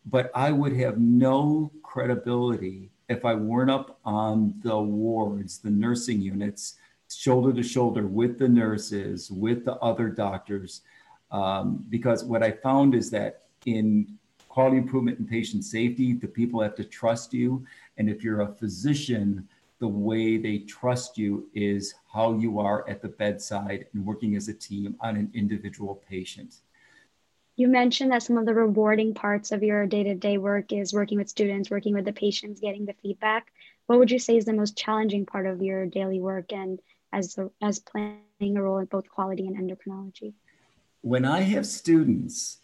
but 0.06 0.32
I 0.34 0.51
would 0.51 0.74
have 0.77 1.00
no 1.00 1.72
credibility 1.84 2.91
if 3.10 3.25
I 3.25 3.34
weren't 3.34 3.72
up 3.72 4.00
on 4.06 4.53
the 4.63 4.80
wards, 4.80 5.60
the 5.60 5.70
nursing 5.70 6.22
units, 6.22 6.75
shoulder 7.13 7.51
to 7.53 7.63
shoulder 7.63 8.08
with 8.08 8.39
the 8.39 8.48
nurses, 8.48 9.30
with 9.30 9.65
the 9.65 9.75
other 9.75 10.08
doctors. 10.08 10.82
Um, 11.30 11.86
because 11.89 12.24
what 12.24 12.44
I 12.44 12.51
found 12.51 12.96
is 12.96 13.10
that 13.12 13.40
in 13.65 14.18
quality 14.50 14.77
improvement 14.77 15.20
and 15.20 15.30
patient 15.30 15.63
safety, 15.63 16.13
the 16.13 16.27
people 16.27 16.62
have 16.62 16.75
to 16.75 16.84
trust 16.84 17.34
you. 17.34 17.65
And 17.98 18.10
if 18.10 18.24
you're 18.24 18.41
a 18.41 18.53
physician, 18.53 19.48
the 19.80 19.88
way 19.88 20.38
they 20.38 20.60
trust 20.60 21.18
you 21.18 21.50
is 21.53 21.96
how 22.13 22.34
you 22.38 22.60
are 22.60 22.88
at 22.89 23.01
the 23.01 23.08
bedside 23.08 23.88
and 23.94 24.06
working 24.06 24.36
as 24.36 24.48
a 24.48 24.53
team 24.53 24.96
on 25.00 25.15
an 25.15 25.32
individual 25.34 26.03
patient. 26.08 26.58
You 27.56 27.68
mentioned 27.68 28.12
that 28.12 28.24
some 28.24 28.38
of 28.38 28.46
the 28.46 28.53
rewarding 28.53 29.13
parts 29.13 29.51
of 29.51 29.63
your 29.63 29.86
day 29.86 30.03
to 30.03 30.15
day 30.15 30.38
work 30.38 30.72
is 30.72 30.94
working 30.94 31.18
with 31.18 31.30
students, 31.30 31.70
working 31.70 31.94
with 31.94 32.06
the 32.06 32.13
patients, 32.13 32.60
getting 32.60 32.86
the 32.86 32.96
feedback. 33.01 33.51
What 33.88 34.00
would 34.00 34.12
you 34.12 34.20
say 34.20 34.38
is 34.38 34.46
the 34.46 34.53
most 34.53 34.77
challenging 34.77 35.25
part 35.25 35.46
of 35.46 35.62
your 35.62 35.86
daily 35.86 36.20
work 36.20 36.53
and 36.53 36.80
as, 37.13 37.38
a, 37.38 37.50
as 37.62 37.80
playing 37.80 38.22
a 38.41 38.62
role 38.62 38.77
in 38.80 38.86
both 38.86 39.10
quality 39.10 39.48
and 39.48 39.58
endocrinology? 39.58 40.34
When 41.01 41.25
I 41.25 41.41
have 41.41 41.65
students, 41.65 42.60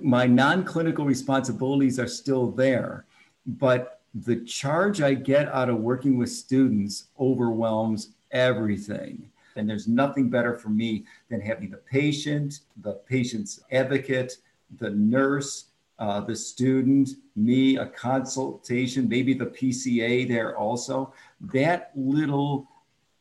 my 0.00 0.26
non 0.26 0.64
clinical 0.64 1.04
responsibilities 1.04 1.98
are 1.98 2.08
still 2.08 2.50
there, 2.50 3.04
but 3.46 4.00
the 4.14 4.36
charge 4.44 5.00
I 5.00 5.14
get 5.14 5.48
out 5.48 5.68
of 5.68 5.78
working 5.78 6.18
with 6.18 6.30
students 6.30 7.08
overwhelms 7.18 8.10
everything. 8.32 9.30
And 9.56 9.68
there's 9.68 9.88
nothing 9.88 10.30
better 10.30 10.56
for 10.56 10.68
me 10.68 11.04
than 11.28 11.40
having 11.40 11.70
the 11.70 11.76
patient, 11.78 12.60
the 12.82 12.94
patient's 12.94 13.60
advocate, 13.72 14.38
the 14.78 14.90
nurse, 14.90 15.66
uh, 15.98 16.20
the 16.20 16.34
student, 16.34 17.10
me, 17.36 17.76
a 17.76 17.86
consultation, 17.86 19.08
maybe 19.08 19.34
the 19.34 19.46
PCA 19.46 20.26
there 20.26 20.56
also. 20.56 21.12
That 21.40 21.90
little 21.94 22.68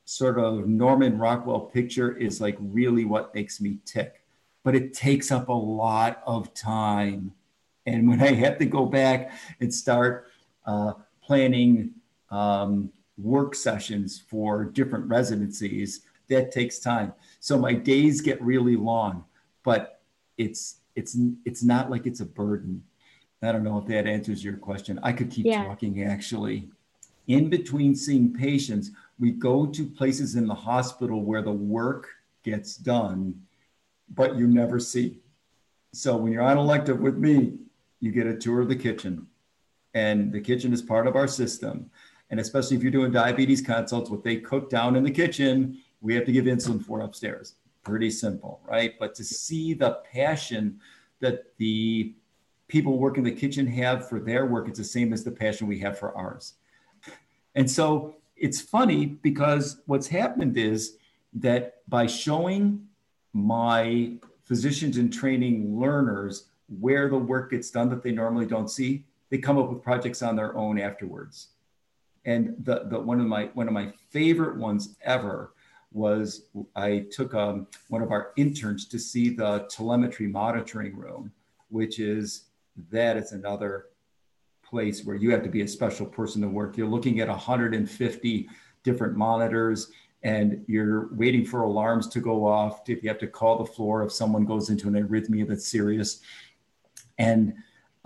sort 0.06 0.40
of 0.40 0.68
Norman 0.68 1.18
Rockwell 1.18 1.60
picture 1.60 2.16
is 2.16 2.40
like 2.40 2.58
really 2.60 3.06
what 3.06 3.36
makes 3.36 3.60
me 3.60 3.78
tick. 3.86 4.22
But 4.64 4.76
it 4.76 4.94
takes 4.94 5.32
up 5.32 5.50
a 5.50 5.54
lot 5.54 6.22
of 6.26 6.54
time. 6.54 7.34
And 7.86 8.08
when 8.08 8.22
I 8.22 8.34
have 8.34 8.58
to 8.60 8.66
go 8.66 8.86
back 8.86 9.32
and 9.60 9.74
start 9.74 10.28
uh, 10.66 10.94
planning 11.22 11.92
um, 12.30 12.92
work 13.18 13.56
sessions 13.56 14.22
for 14.30 14.66
different 14.66 15.06
residencies, 15.06 16.02
that 16.30 16.52
takes 16.52 16.80
time. 16.80 17.14
So 17.40 17.58
my 17.58 17.74
days 17.74 18.22
get 18.22 18.42
really 18.42 18.76
long, 18.76 19.26
but 19.64 20.02
it's 20.38 20.78
it's 20.96 21.18
it's 21.46 21.64
not 21.64 21.90
like 21.90 22.06
it's 22.06 22.20
a 22.20 22.26
burden. 22.26 22.84
I 23.42 23.52
don't 23.52 23.64
know 23.64 23.78
if 23.78 23.86
that 23.88 24.06
answers 24.06 24.44
your 24.44 24.58
question. 24.58 25.00
I 25.02 25.12
could 25.14 25.32
keep 25.32 25.46
yeah. 25.46 25.64
talking 25.66 26.04
actually. 26.04 26.70
In 27.28 27.50
between 27.50 27.96
seeing 27.96 28.34
patients, 28.34 28.92
we 29.20 29.32
go 29.32 29.66
to 29.66 29.86
places 29.86 30.36
in 30.36 30.48
the 30.48 30.56
hospital 30.56 31.24
where 31.24 31.42
the 31.42 31.52
work 31.52 32.08
gets 32.44 32.76
done, 32.76 33.40
but 34.14 34.36
you 34.36 34.48
never 34.48 34.80
see. 34.80 35.20
So 35.94 36.18
when 36.18 36.32
you're 36.32 36.44
on 36.44 36.58
elective 36.58 37.00
with 37.00 37.18
me, 37.18 37.58
you 38.00 38.12
get 38.12 38.28
a 38.28 38.36
tour 38.36 38.62
of 38.62 38.70
the 38.70 38.76
kitchen. 38.76 39.28
And 39.94 40.32
the 40.32 40.42
kitchen 40.42 40.72
is 40.72 40.82
part 40.82 41.08
of 41.08 41.16
our 41.16 41.28
system. 41.28 41.90
And 42.30 42.40
especially 42.40 42.78
if 42.78 42.84
you're 42.84 42.92
doing 42.92 43.12
diabetes 43.12 43.62
consults, 43.62 44.10
what 44.10 44.24
they 44.24 44.38
cook 44.38 44.70
down 44.70 44.96
in 44.96 45.04
the 45.04 45.12
kitchen 45.12 45.80
we 46.02 46.16
have 46.16 46.26
to 46.26 46.32
give 46.32 46.46
insulin 46.46 46.84
for 46.84 47.02
upstairs. 47.02 47.56
Pretty 47.84 48.10
simple, 48.10 48.62
right? 48.66 48.94
But 49.00 49.16
to 49.16 49.24
see 49.24 49.74
the 49.74 50.02
passion 50.12 50.80
that 51.20 51.58
the 51.58 52.14
people 52.68 52.98
working 52.98 53.24
the 53.24 53.32
kitchen 53.32 53.66
have 53.68 54.08
for 54.08 54.20
their 54.20 54.46
work, 54.46 54.68
it's 54.68 54.80
the 54.80 54.86
same 54.86 55.12
as 55.12 55.24
the 55.24 55.32
passion 55.32 55.68
we 55.68 55.80
have 55.80 55.98
for 55.98 56.16
ours. 56.16 56.54
And 57.56 57.70
so 57.70 58.16
it's 58.38 58.62
funny 58.62 59.06
because 59.06 59.82
what's 59.86 60.08
happened 60.08 60.58
is 60.58 60.98
that 61.34 61.82
by 61.90 62.06
showing 62.06 62.88
my 63.34 64.14
physicians 64.44 64.98
in 64.98 65.12
training 65.12 65.80
learners 65.80 66.46
where 66.80 67.10
the 67.10 67.18
work 67.18 67.52
gets 67.52 67.72
done 67.72 67.90
that 67.90 68.04
they 68.04 68.12
normally 68.12 68.46
don't 68.46 68.70
see, 68.70 69.04
they 69.30 69.38
come 69.38 69.58
up 69.58 69.70
with 69.70 69.84
projects 69.84 70.22
on 70.22 70.36
their 70.36 70.56
own 70.58 70.80
afterwards. 70.80 71.50
And 72.26 72.56
the, 72.64 72.86
the 72.86 73.00
one 73.00 73.20
of 73.20 73.28
my 73.28 73.46
one 73.54 73.68
of 73.68 73.74
my 73.74 73.94
favorite 74.10 74.58
ones 74.58 74.96
ever 75.04 75.54
was 75.92 76.44
I 76.76 77.06
took 77.12 77.34
um, 77.34 77.68
one 77.88 78.02
of 78.02 78.12
our 78.12 78.32
interns 78.38 78.88
to 78.90 79.00
see 79.00 79.30
the 79.30 79.68
telemetry 79.70 80.28
monitoring 80.28 80.96
room, 80.96 81.32
which 81.70 82.00
is 82.00 82.46
that 82.92 83.18
is 83.18 83.32
another 83.32 83.86
place 84.64 85.04
where 85.04 85.16
you 85.16 85.32
have 85.32 85.44
to 85.44 85.50
be 85.50 85.62
a 85.62 85.68
special 85.68 86.06
person 86.06 86.42
to 86.42 86.48
work. 86.48 86.78
You're 86.78 86.88
looking 86.88 87.20
at 87.20 87.28
150 87.28 88.50
different 88.84 89.16
monitors 89.18 89.92
and 90.24 90.64
you're 90.68 91.14
waiting 91.14 91.46
for 91.46 91.62
alarms 91.62 92.08
to 92.10 92.20
go 92.20 92.46
off. 92.46 92.90
If 92.90 93.04
you 93.04 93.10
have 93.10 93.20
to 93.20 93.28
call 93.28 93.58
the 93.58 93.72
floor 93.72 94.04
if 94.04 94.12
someone 94.12 94.46
goes 94.46 94.70
into 94.70 94.88
an 94.88 94.96
arrhythmia 94.96 95.48
that's 95.48 95.68
serious. 95.68 96.22
And 97.18 97.54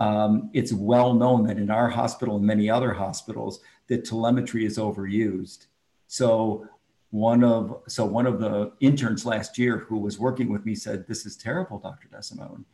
um, 0.00 0.50
it's 0.52 0.72
well 0.72 1.14
known 1.14 1.46
that 1.46 1.58
in 1.58 1.70
our 1.70 1.88
hospital 1.88 2.36
and 2.36 2.44
many 2.44 2.68
other 2.70 2.92
hospitals 2.92 3.60
that 3.88 4.04
telemetry 4.04 4.64
is 4.64 4.78
overused. 4.78 5.66
So 6.06 6.68
one 7.14 7.44
of 7.44 7.80
so 7.86 8.04
one 8.04 8.26
of 8.26 8.40
the 8.40 8.72
interns 8.80 9.24
last 9.24 9.56
year 9.56 9.78
who 9.78 9.96
was 9.96 10.18
working 10.18 10.50
with 10.50 10.66
me 10.66 10.74
said 10.74 11.06
this 11.06 11.24
is 11.24 11.36
terrible 11.36 11.78
dr 11.78 12.08
desimone 12.08 12.64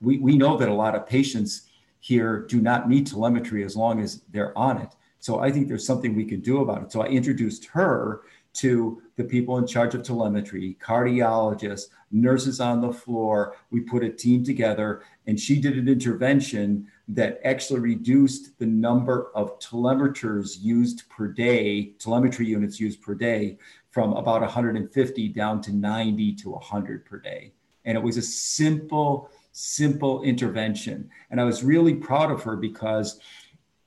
we, 0.00 0.16
we 0.16 0.34
know 0.38 0.56
that 0.56 0.70
a 0.70 0.72
lot 0.72 0.94
of 0.94 1.06
patients 1.06 1.68
here 2.00 2.46
do 2.48 2.62
not 2.62 2.88
need 2.88 3.06
telemetry 3.06 3.62
as 3.64 3.76
long 3.76 4.00
as 4.00 4.22
they're 4.30 4.56
on 4.56 4.78
it 4.78 4.94
so 5.18 5.40
i 5.40 5.52
think 5.52 5.68
there's 5.68 5.86
something 5.86 6.16
we 6.16 6.24
can 6.24 6.40
do 6.40 6.62
about 6.62 6.82
it 6.82 6.90
so 6.90 7.02
i 7.02 7.06
introduced 7.06 7.66
her 7.66 8.22
to 8.58 9.02
the 9.16 9.24
people 9.24 9.58
in 9.58 9.66
charge 9.66 9.94
of 9.94 10.02
telemetry, 10.02 10.76
cardiologists, 10.80 11.88
nurses 12.10 12.60
on 12.60 12.80
the 12.80 12.92
floor. 12.92 13.56
We 13.70 13.80
put 13.80 14.04
a 14.04 14.10
team 14.10 14.44
together 14.44 15.02
and 15.26 15.38
she 15.38 15.60
did 15.60 15.76
an 15.76 15.88
intervention 15.88 16.86
that 17.08 17.40
actually 17.44 17.80
reduced 17.80 18.58
the 18.58 18.66
number 18.66 19.30
of 19.34 19.58
telemeters 19.58 20.58
used 20.58 21.08
per 21.08 21.28
day, 21.28 21.92
telemetry 21.98 22.46
units 22.46 22.80
used 22.80 23.02
per 23.02 23.14
day, 23.14 23.58
from 23.90 24.12
about 24.12 24.42
150 24.42 25.28
down 25.28 25.60
to 25.62 25.72
90 25.72 26.34
to 26.34 26.50
100 26.50 27.04
per 27.06 27.18
day. 27.18 27.52
And 27.84 27.96
it 27.96 28.02
was 28.02 28.16
a 28.16 28.22
simple, 28.22 29.30
simple 29.52 30.22
intervention. 30.22 31.08
And 31.30 31.40
I 31.40 31.44
was 31.44 31.62
really 31.62 31.94
proud 31.94 32.30
of 32.30 32.42
her 32.42 32.56
because 32.56 33.20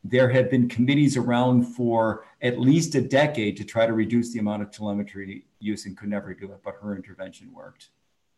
there 0.04 0.30
have 0.30 0.50
been 0.50 0.70
committees 0.70 1.18
around 1.18 1.64
for 1.64 2.26
at 2.42 2.60
least 2.60 2.96
a 2.96 3.02
decade 3.02 3.58
to 3.58 3.64
try 3.64 3.86
to 3.86 3.94
reduce 3.94 4.32
the 4.32 4.40
amount 4.40 4.62
of 4.62 4.72
telemetry 4.72 5.46
use 5.60 5.86
and 5.86 5.98
could 5.98 6.10
never 6.10 6.34
do 6.34 6.52
it, 6.52 6.60
but 6.64 6.76
her 6.82 6.96
intervention 6.96 7.54
worked. 7.54 7.90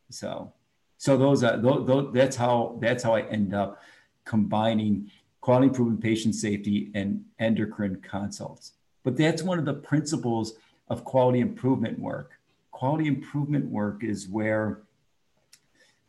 So, 0.09 0.51
so 0.97 1.17
those 1.17 1.43
are 1.43 1.57
those, 1.57 1.87
those, 1.87 2.13
that's 2.13 2.35
how 2.35 2.77
that's 2.81 3.03
how 3.03 3.15
I 3.15 3.21
end 3.21 3.53
up 3.53 3.81
combining 4.25 5.11
quality 5.39 5.67
improvement, 5.67 6.01
patient 6.01 6.35
safety, 6.35 6.91
and 6.93 7.23
endocrine 7.39 8.01
consults. 8.01 8.73
But 9.03 9.17
that's 9.17 9.41
one 9.41 9.57
of 9.57 9.65
the 9.65 9.73
principles 9.73 10.53
of 10.89 11.03
quality 11.03 11.39
improvement 11.39 11.97
work. 11.99 12.33
Quality 12.71 13.07
improvement 13.07 13.65
work 13.65 14.03
is 14.03 14.27
where 14.27 14.81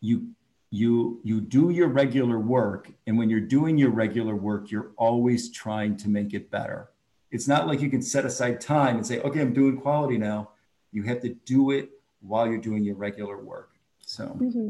you 0.00 0.28
you 0.70 1.20
you 1.22 1.40
do 1.40 1.70
your 1.70 1.88
regular 1.88 2.38
work 2.38 2.90
and 3.06 3.18
when 3.18 3.28
you're 3.28 3.40
doing 3.40 3.76
your 3.76 3.90
regular 3.90 4.34
work 4.34 4.70
you're 4.70 4.90
always 4.96 5.50
trying 5.50 5.96
to 5.98 6.08
make 6.08 6.32
it 6.32 6.50
better 6.50 6.88
it's 7.32 7.48
not 7.48 7.66
like 7.66 7.80
you 7.80 7.90
can 7.90 8.02
set 8.02 8.24
aside 8.24 8.60
time 8.60 8.96
and 8.96 9.06
say 9.06 9.20
okay 9.20 9.40
i'm 9.40 9.52
doing 9.52 9.76
quality 9.76 10.18
now. 10.18 10.50
You 10.92 11.02
have 11.04 11.20
to 11.22 11.30
do 11.46 11.70
it 11.70 11.90
while 12.20 12.46
you're 12.46 12.58
doing 12.58 12.84
your 12.84 12.96
regular 12.96 13.38
work. 13.42 13.70
So. 14.02 14.26
Mm-hmm. 14.26 14.68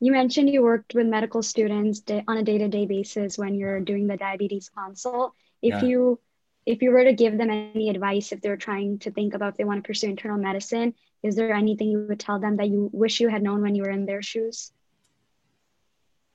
you 0.00 0.12
mentioned 0.12 0.48
you 0.50 0.62
worked 0.62 0.94
with 0.94 1.06
medical 1.06 1.42
students 1.42 2.02
on 2.26 2.38
a 2.38 2.42
day-to-day 2.42 2.86
basis 2.86 3.36
when 3.38 3.54
you're 3.54 3.80
doing 3.80 4.06
the 4.06 4.16
diabetes 4.16 4.70
consult. 4.70 5.34
If 5.62 5.74
yeah. 5.74 5.88
you 5.88 6.20
if 6.66 6.80
you 6.80 6.90
were 6.90 7.04
to 7.04 7.12
give 7.12 7.36
them 7.36 7.50
any 7.50 7.90
advice 7.90 8.32
if 8.32 8.40
they're 8.40 8.56
trying 8.56 8.98
to 9.00 9.10
think 9.10 9.34
about 9.34 9.50
if 9.50 9.56
they 9.58 9.64
want 9.64 9.84
to 9.84 9.86
pursue 9.86 10.08
internal 10.08 10.38
medicine 10.38 10.94
is 11.24 11.36
there 11.36 11.54
anything 11.54 11.88
you 11.88 12.06
would 12.06 12.20
tell 12.20 12.38
them 12.38 12.56
that 12.58 12.68
you 12.68 12.90
wish 12.92 13.18
you 13.18 13.28
had 13.28 13.42
known 13.42 13.62
when 13.62 13.74
you 13.74 13.82
were 13.82 13.90
in 13.90 14.04
their 14.04 14.20
shoes? 14.20 14.72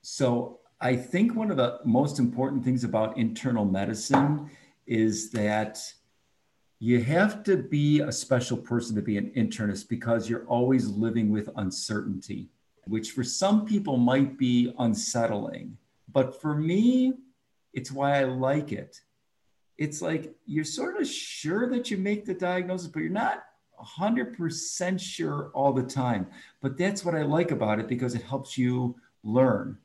So 0.02 0.58
I 0.80 0.96
think 0.96 1.36
one 1.36 1.50
of 1.52 1.56
the 1.56 1.78
most 1.84 2.18
important 2.18 2.64
things 2.64 2.82
about 2.82 3.16
internal 3.16 3.64
medicine 3.64 4.50
is 4.90 5.30
that 5.30 5.80
you 6.80 7.00
have 7.00 7.44
to 7.44 7.56
be 7.56 8.00
a 8.00 8.10
special 8.10 8.56
person 8.56 8.96
to 8.96 9.02
be 9.02 9.16
an 9.16 9.30
internist 9.36 9.88
because 9.88 10.28
you're 10.28 10.46
always 10.46 10.88
living 10.88 11.30
with 11.30 11.48
uncertainty, 11.56 12.48
which 12.86 13.12
for 13.12 13.22
some 13.22 13.64
people 13.64 13.96
might 13.96 14.36
be 14.36 14.74
unsettling. 14.80 15.78
But 16.12 16.40
for 16.40 16.56
me, 16.56 17.14
it's 17.72 17.92
why 17.92 18.18
I 18.18 18.24
like 18.24 18.72
it. 18.72 19.00
It's 19.78 20.02
like 20.02 20.34
you're 20.44 20.64
sort 20.64 21.00
of 21.00 21.06
sure 21.06 21.68
that 21.70 21.90
you 21.90 21.96
make 21.96 22.24
the 22.24 22.34
diagnosis, 22.34 22.88
but 22.88 23.00
you're 23.00 23.10
not 23.10 23.44
100% 23.80 25.00
sure 25.00 25.50
all 25.54 25.72
the 25.72 25.84
time. 25.84 26.26
But 26.60 26.76
that's 26.76 27.04
what 27.04 27.14
I 27.14 27.22
like 27.22 27.52
about 27.52 27.78
it 27.78 27.86
because 27.86 28.16
it 28.16 28.22
helps 28.22 28.58
you 28.58 28.96
learn 29.22 29.78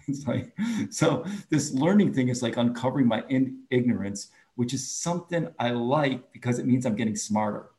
it's 0.08 0.26
like 0.26 0.52
so 0.90 1.24
this 1.50 1.72
learning 1.72 2.12
thing 2.12 2.28
is 2.28 2.42
like 2.42 2.56
uncovering 2.56 3.06
my 3.06 3.22
in- 3.28 3.62
ignorance 3.70 4.28
which 4.56 4.74
is 4.74 4.88
something 4.88 5.48
i 5.58 5.70
like 5.70 6.32
because 6.32 6.58
it 6.58 6.66
means 6.66 6.86
i'm 6.86 6.96
getting 6.96 7.16
smarter 7.16 7.70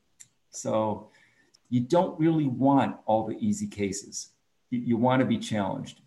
so 0.49 1.09
you 1.69 1.79
don't 1.79 2.19
really 2.19 2.47
want 2.47 2.95
all 3.05 3.25
the 3.25 3.37
easy 3.39 3.67
cases 3.67 4.29
you, 4.69 4.79
you 4.79 4.97
want 4.97 5.19
to 5.19 5.25
be 5.25 5.37
challenged 5.37 6.01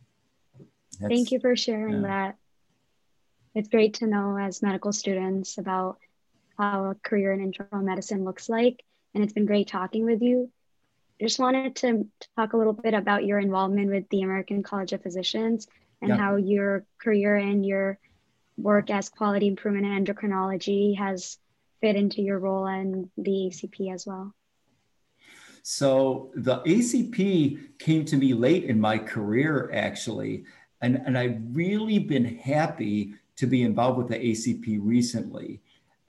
Thank 1.00 1.33
you 1.33 1.40
for 1.40 1.56
sharing 1.56 2.02
yeah. 2.02 2.09
that. 2.09 2.37
It's 3.54 3.68
great 3.68 3.94
to 3.94 4.06
know 4.06 4.37
as 4.37 4.62
medical 4.62 4.92
students 4.92 5.59
about 5.59 5.99
how 6.59 6.90
a 6.90 6.94
career 6.94 7.33
in 7.33 7.40
internal 7.40 7.85
medicine 7.85 8.25
looks 8.25 8.49
like. 8.49 8.83
And 9.14 9.23
it's 9.23 9.33
been 9.33 9.47
great 9.47 9.68
talking 9.68 10.04
with 10.04 10.23
you. 10.23 10.50
Just 11.21 11.38
wanted 11.38 11.76
to 11.76 12.09
talk 12.37 12.52
a 12.52 12.56
little 12.56 12.73
bit 12.73 12.94
about 12.94 13.25
your 13.25 13.38
involvement 13.38 13.90
with 13.90 14.09
the 14.09 14.23
American 14.23 14.62
College 14.62 14.92
of 14.92 15.02
Physicians 15.02 15.68
and 16.04 16.11
yeah. 16.11 16.16
how 16.16 16.37
your 16.37 16.84
career 16.99 17.37
and 17.37 17.64
your 17.64 17.99
work 18.56 18.90
as 18.90 19.08
quality 19.08 19.49
improvement 19.49 19.87
in 19.87 20.04
endocrinology 20.04 20.96
has 20.96 21.38
fit 21.80 21.96
into 21.96 22.23
your 22.23 22.38
role 22.38 22.66
in 22.66 23.11
the 23.16 23.50
ACP 23.50 23.92
as 23.92 24.06
well. 24.06 24.32
So 25.62 26.30
the 26.34 26.61
ACP 26.61 27.78
came 27.78 28.04
to 28.04 28.16
me 28.16 28.34
late 28.34 28.64
in 28.64 28.78
my 28.78 28.99
career, 28.99 29.70
actually. 29.73 30.44
And, 30.82 30.96
and 31.06 31.16
I've 31.16 31.40
really 31.52 31.99
been 31.99 32.37
happy 32.37 33.14
to 33.37 33.46
be 33.46 33.62
involved 33.62 33.99
with 33.99 34.08
the 34.08 34.18
ACP 34.18 34.78
recently. 34.82 35.61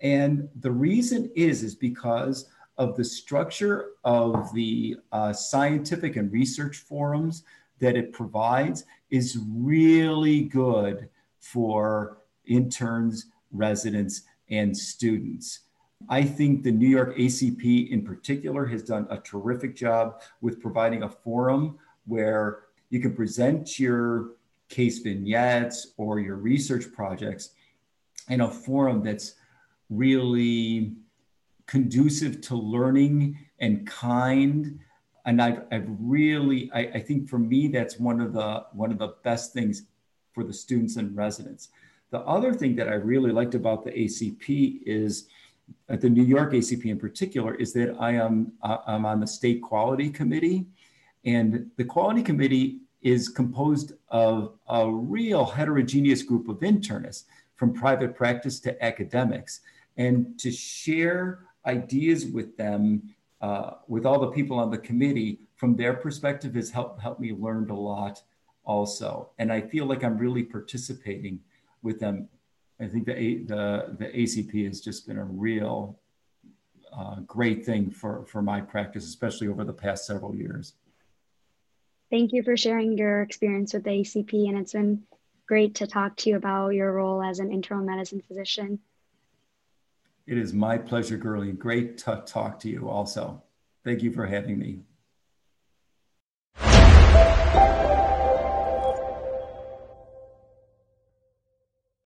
And 0.02 0.50
the 0.60 0.72
reason 0.72 1.32
is, 1.36 1.64
is 1.64 1.74
because 1.74 2.50
of 2.78 2.98
the 2.98 3.04
structure 3.06 3.92
of 4.04 4.54
the 4.54 4.98
uh, 5.14 5.32
scientific 5.32 6.18
and 6.18 6.32
research 6.32 6.78
forums 6.78 7.44
that 7.80 7.96
it 7.96 8.14
provides 8.14 8.86
is 9.10 9.40
really 9.50 10.42
good 10.42 11.10
for 11.40 12.18
interns, 12.46 13.28
residents, 13.52 14.24
and 14.50 14.76
students. 14.76 15.62
I 16.10 16.24
think 16.24 16.64
the 16.64 16.72
New 16.72 16.88
York 16.88 17.16
ACP 17.18 17.90
in 17.90 18.04
particular 18.04 18.66
has 18.66 18.84
done 18.84 19.08
a 19.10 19.18
terrific 19.18 19.76
job 19.76 20.22
with 20.42 20.62
providing 20.62 21.04
a 21.04 21.10
forum 21.10 21.78
where 22.06 22.64
you 22.90 23.00
can 23.00 23.16
present 23.16 23.80
your 23.80 24.32
case 24.70 25.00
vignettes 25.00 25.94
or 25.98 26.20
your 26.20 26.36
research 26.36 26.92
projects 26.94 27.52
in 28.30 28.42
a 28.42 28.50
forum 28.50 29.04
that's 29.04 29.36
really 29.90 30.94
conducive 31.66 32.42
to 32.42 32.56
learning 32.56 33.38
and 33.60 33.88
kind 33.88 34.80
and 35.26 35.42
I've, 35.42 35.64
I've 35.72 35.88
really 36.00 36.70
I, 36.74 36.80
I, 36.96 37.00
think 37.00 37.28
for 37.28 37.40
me 37.40 37.68
that's 37.68 38.00
one 38.00 38.22
of 38.22 38.34
the 38.34 38.66
one 38.74 38.92
of 38.92 38.98
the 38.98 39.16
best 39.24 39.54
things 39.54 39.84
for 40.34 40.44
the 40.44 40.54
students 40.54 40.98
and 40.98 41.16
residents. 41.16 41.70
The 42.12 42.20
other 42.22 42.54
thing 42.54 42.76
that 42.78 42.88
i 42.88 42.94
really 42.94 43.32
liked 43.32 43.56
about 43.56 43.84
the 43.84 43.92
acp 43.92 44.82
is 44.86 45.28
at 45.90 46.00
the 46.00 46.10
new 46.10 46.24
york 46.24 46.54
acp 46.54 46.86
in 46.86 47.00
particular 47.00 47.56
is 47.56 47.74
that 47.74 47.96
i 48.00 48.12
am 48.12 48.54
uh, 48.62 48.78
i'm 48.88 49.06
on 49.06 49.20
the 49.20 49.28
state 49.28 49.62
quality 49.62 50.10
committee. 50.10 50.68
And 51.26 51.72
the 51.76 51.84
quality 51.84 52.22
committee 52.22 52.82
is 53.02 53.30
composed 53.30 53.94
of 54.10 54.54
a 54.70 54.90
real 54.90 55.46
heterogeneous 55.46 56.22
group 56.22 56.48
of 56.48 56.60
internists 56.60 57.24
from 57.56 57.74
private 57.74 58.16
practice 58.16 58.60
to 58.62 58.84
academics. 58.84 59.62
And 59.98 60.38
to 60.40 60.52
share 60.52 61.40
ideas 61.66 62.26
with 62.26 62.56
them, 62.58 63.16
uh, 63.46 63.76
with 63.88 64.08
all 64.08 64.20
the 64.20 64.32
people 64.32 64.58
on 64.58 64.72
the 64.72 64.78
committee 64.90 65.40
from 65.56 65.76
their 65.76 65.94
perspective 65.94 66.56
has 66.56 66.72
helped, 66.72 67.00
helped 67.00 67.22
me 67.22 67.32
learn 67.32 67.70
a 67.70 67.80
lot 67.80 68.24
also. 68.64 69.30
And 69.38 69.54
I 69.54 69.62
feel 69.62 69.86
like 69.86 70.04
I'm 70.04 70.18
really 70.18 70.42
participating 70.42 71.40
with 71.84 72.00
them. 72.00 72.28
I 72.80 72.88
think 72.88 73.06
the, 73.06 73.14
the, 73.54 73.96
the 74.00 74.06
ACP 74.06 74.66
has 74.66 74.82
just 74.82 75.08
been 75.08 75.20
a 75.20 75.24
real 75.24 76.00
uh, 76.92 77.18
great 77.28 77.64
thing 77.64 77.92
for, 77.92 78.26
for 78.26 78.42
my 78.42 78.62
practice, 78.62 79.06
especially 79.06 79.48
over 79.48 79.64
the 79.64 79.74
past 79.74 80.08
several 80.08 80.34
years. 80.36 80.74
Thank 82.10 82.34
you 82.34 82.42
for 82.42 82.58
sharing 82.58 82.98
your 82.98 83.22
experience 83.22 83.74
with 83.74 83.84
the 83.84 83.92
ACP, 83.92 84.50
and 84.50 84.58
it's 84.58 84.74
been 84.74 85.04
great 85.48 85.76
to 85.76 85.88
talk 85.88 86.16
to 86.18 86.32
you 86.32 86.36
about 86.38 86.70
your 86.70 86.92
role 86.94 87.22
as 87.22 87.38
an 87.40 87.52
internal 87.52 87.86
medicine 87.86 88.22
physician. 88.28 88.80
It 90.28 90.38
is 90.40 90.54
my 90.54 90.78
pleasure, 90.78 91.18
Gurley. 91.18 91.52
Great 91.52 92.00
to 92.00 92.24
talk 92.26 92.60
to 92.62 92.70
you 92.70 92.90
also. 92.90 93.44
Thank 93.84 94.02
you 94.02 94.12
for 94.12 94.26
having 94.26 94.58
me. 94.58 94.80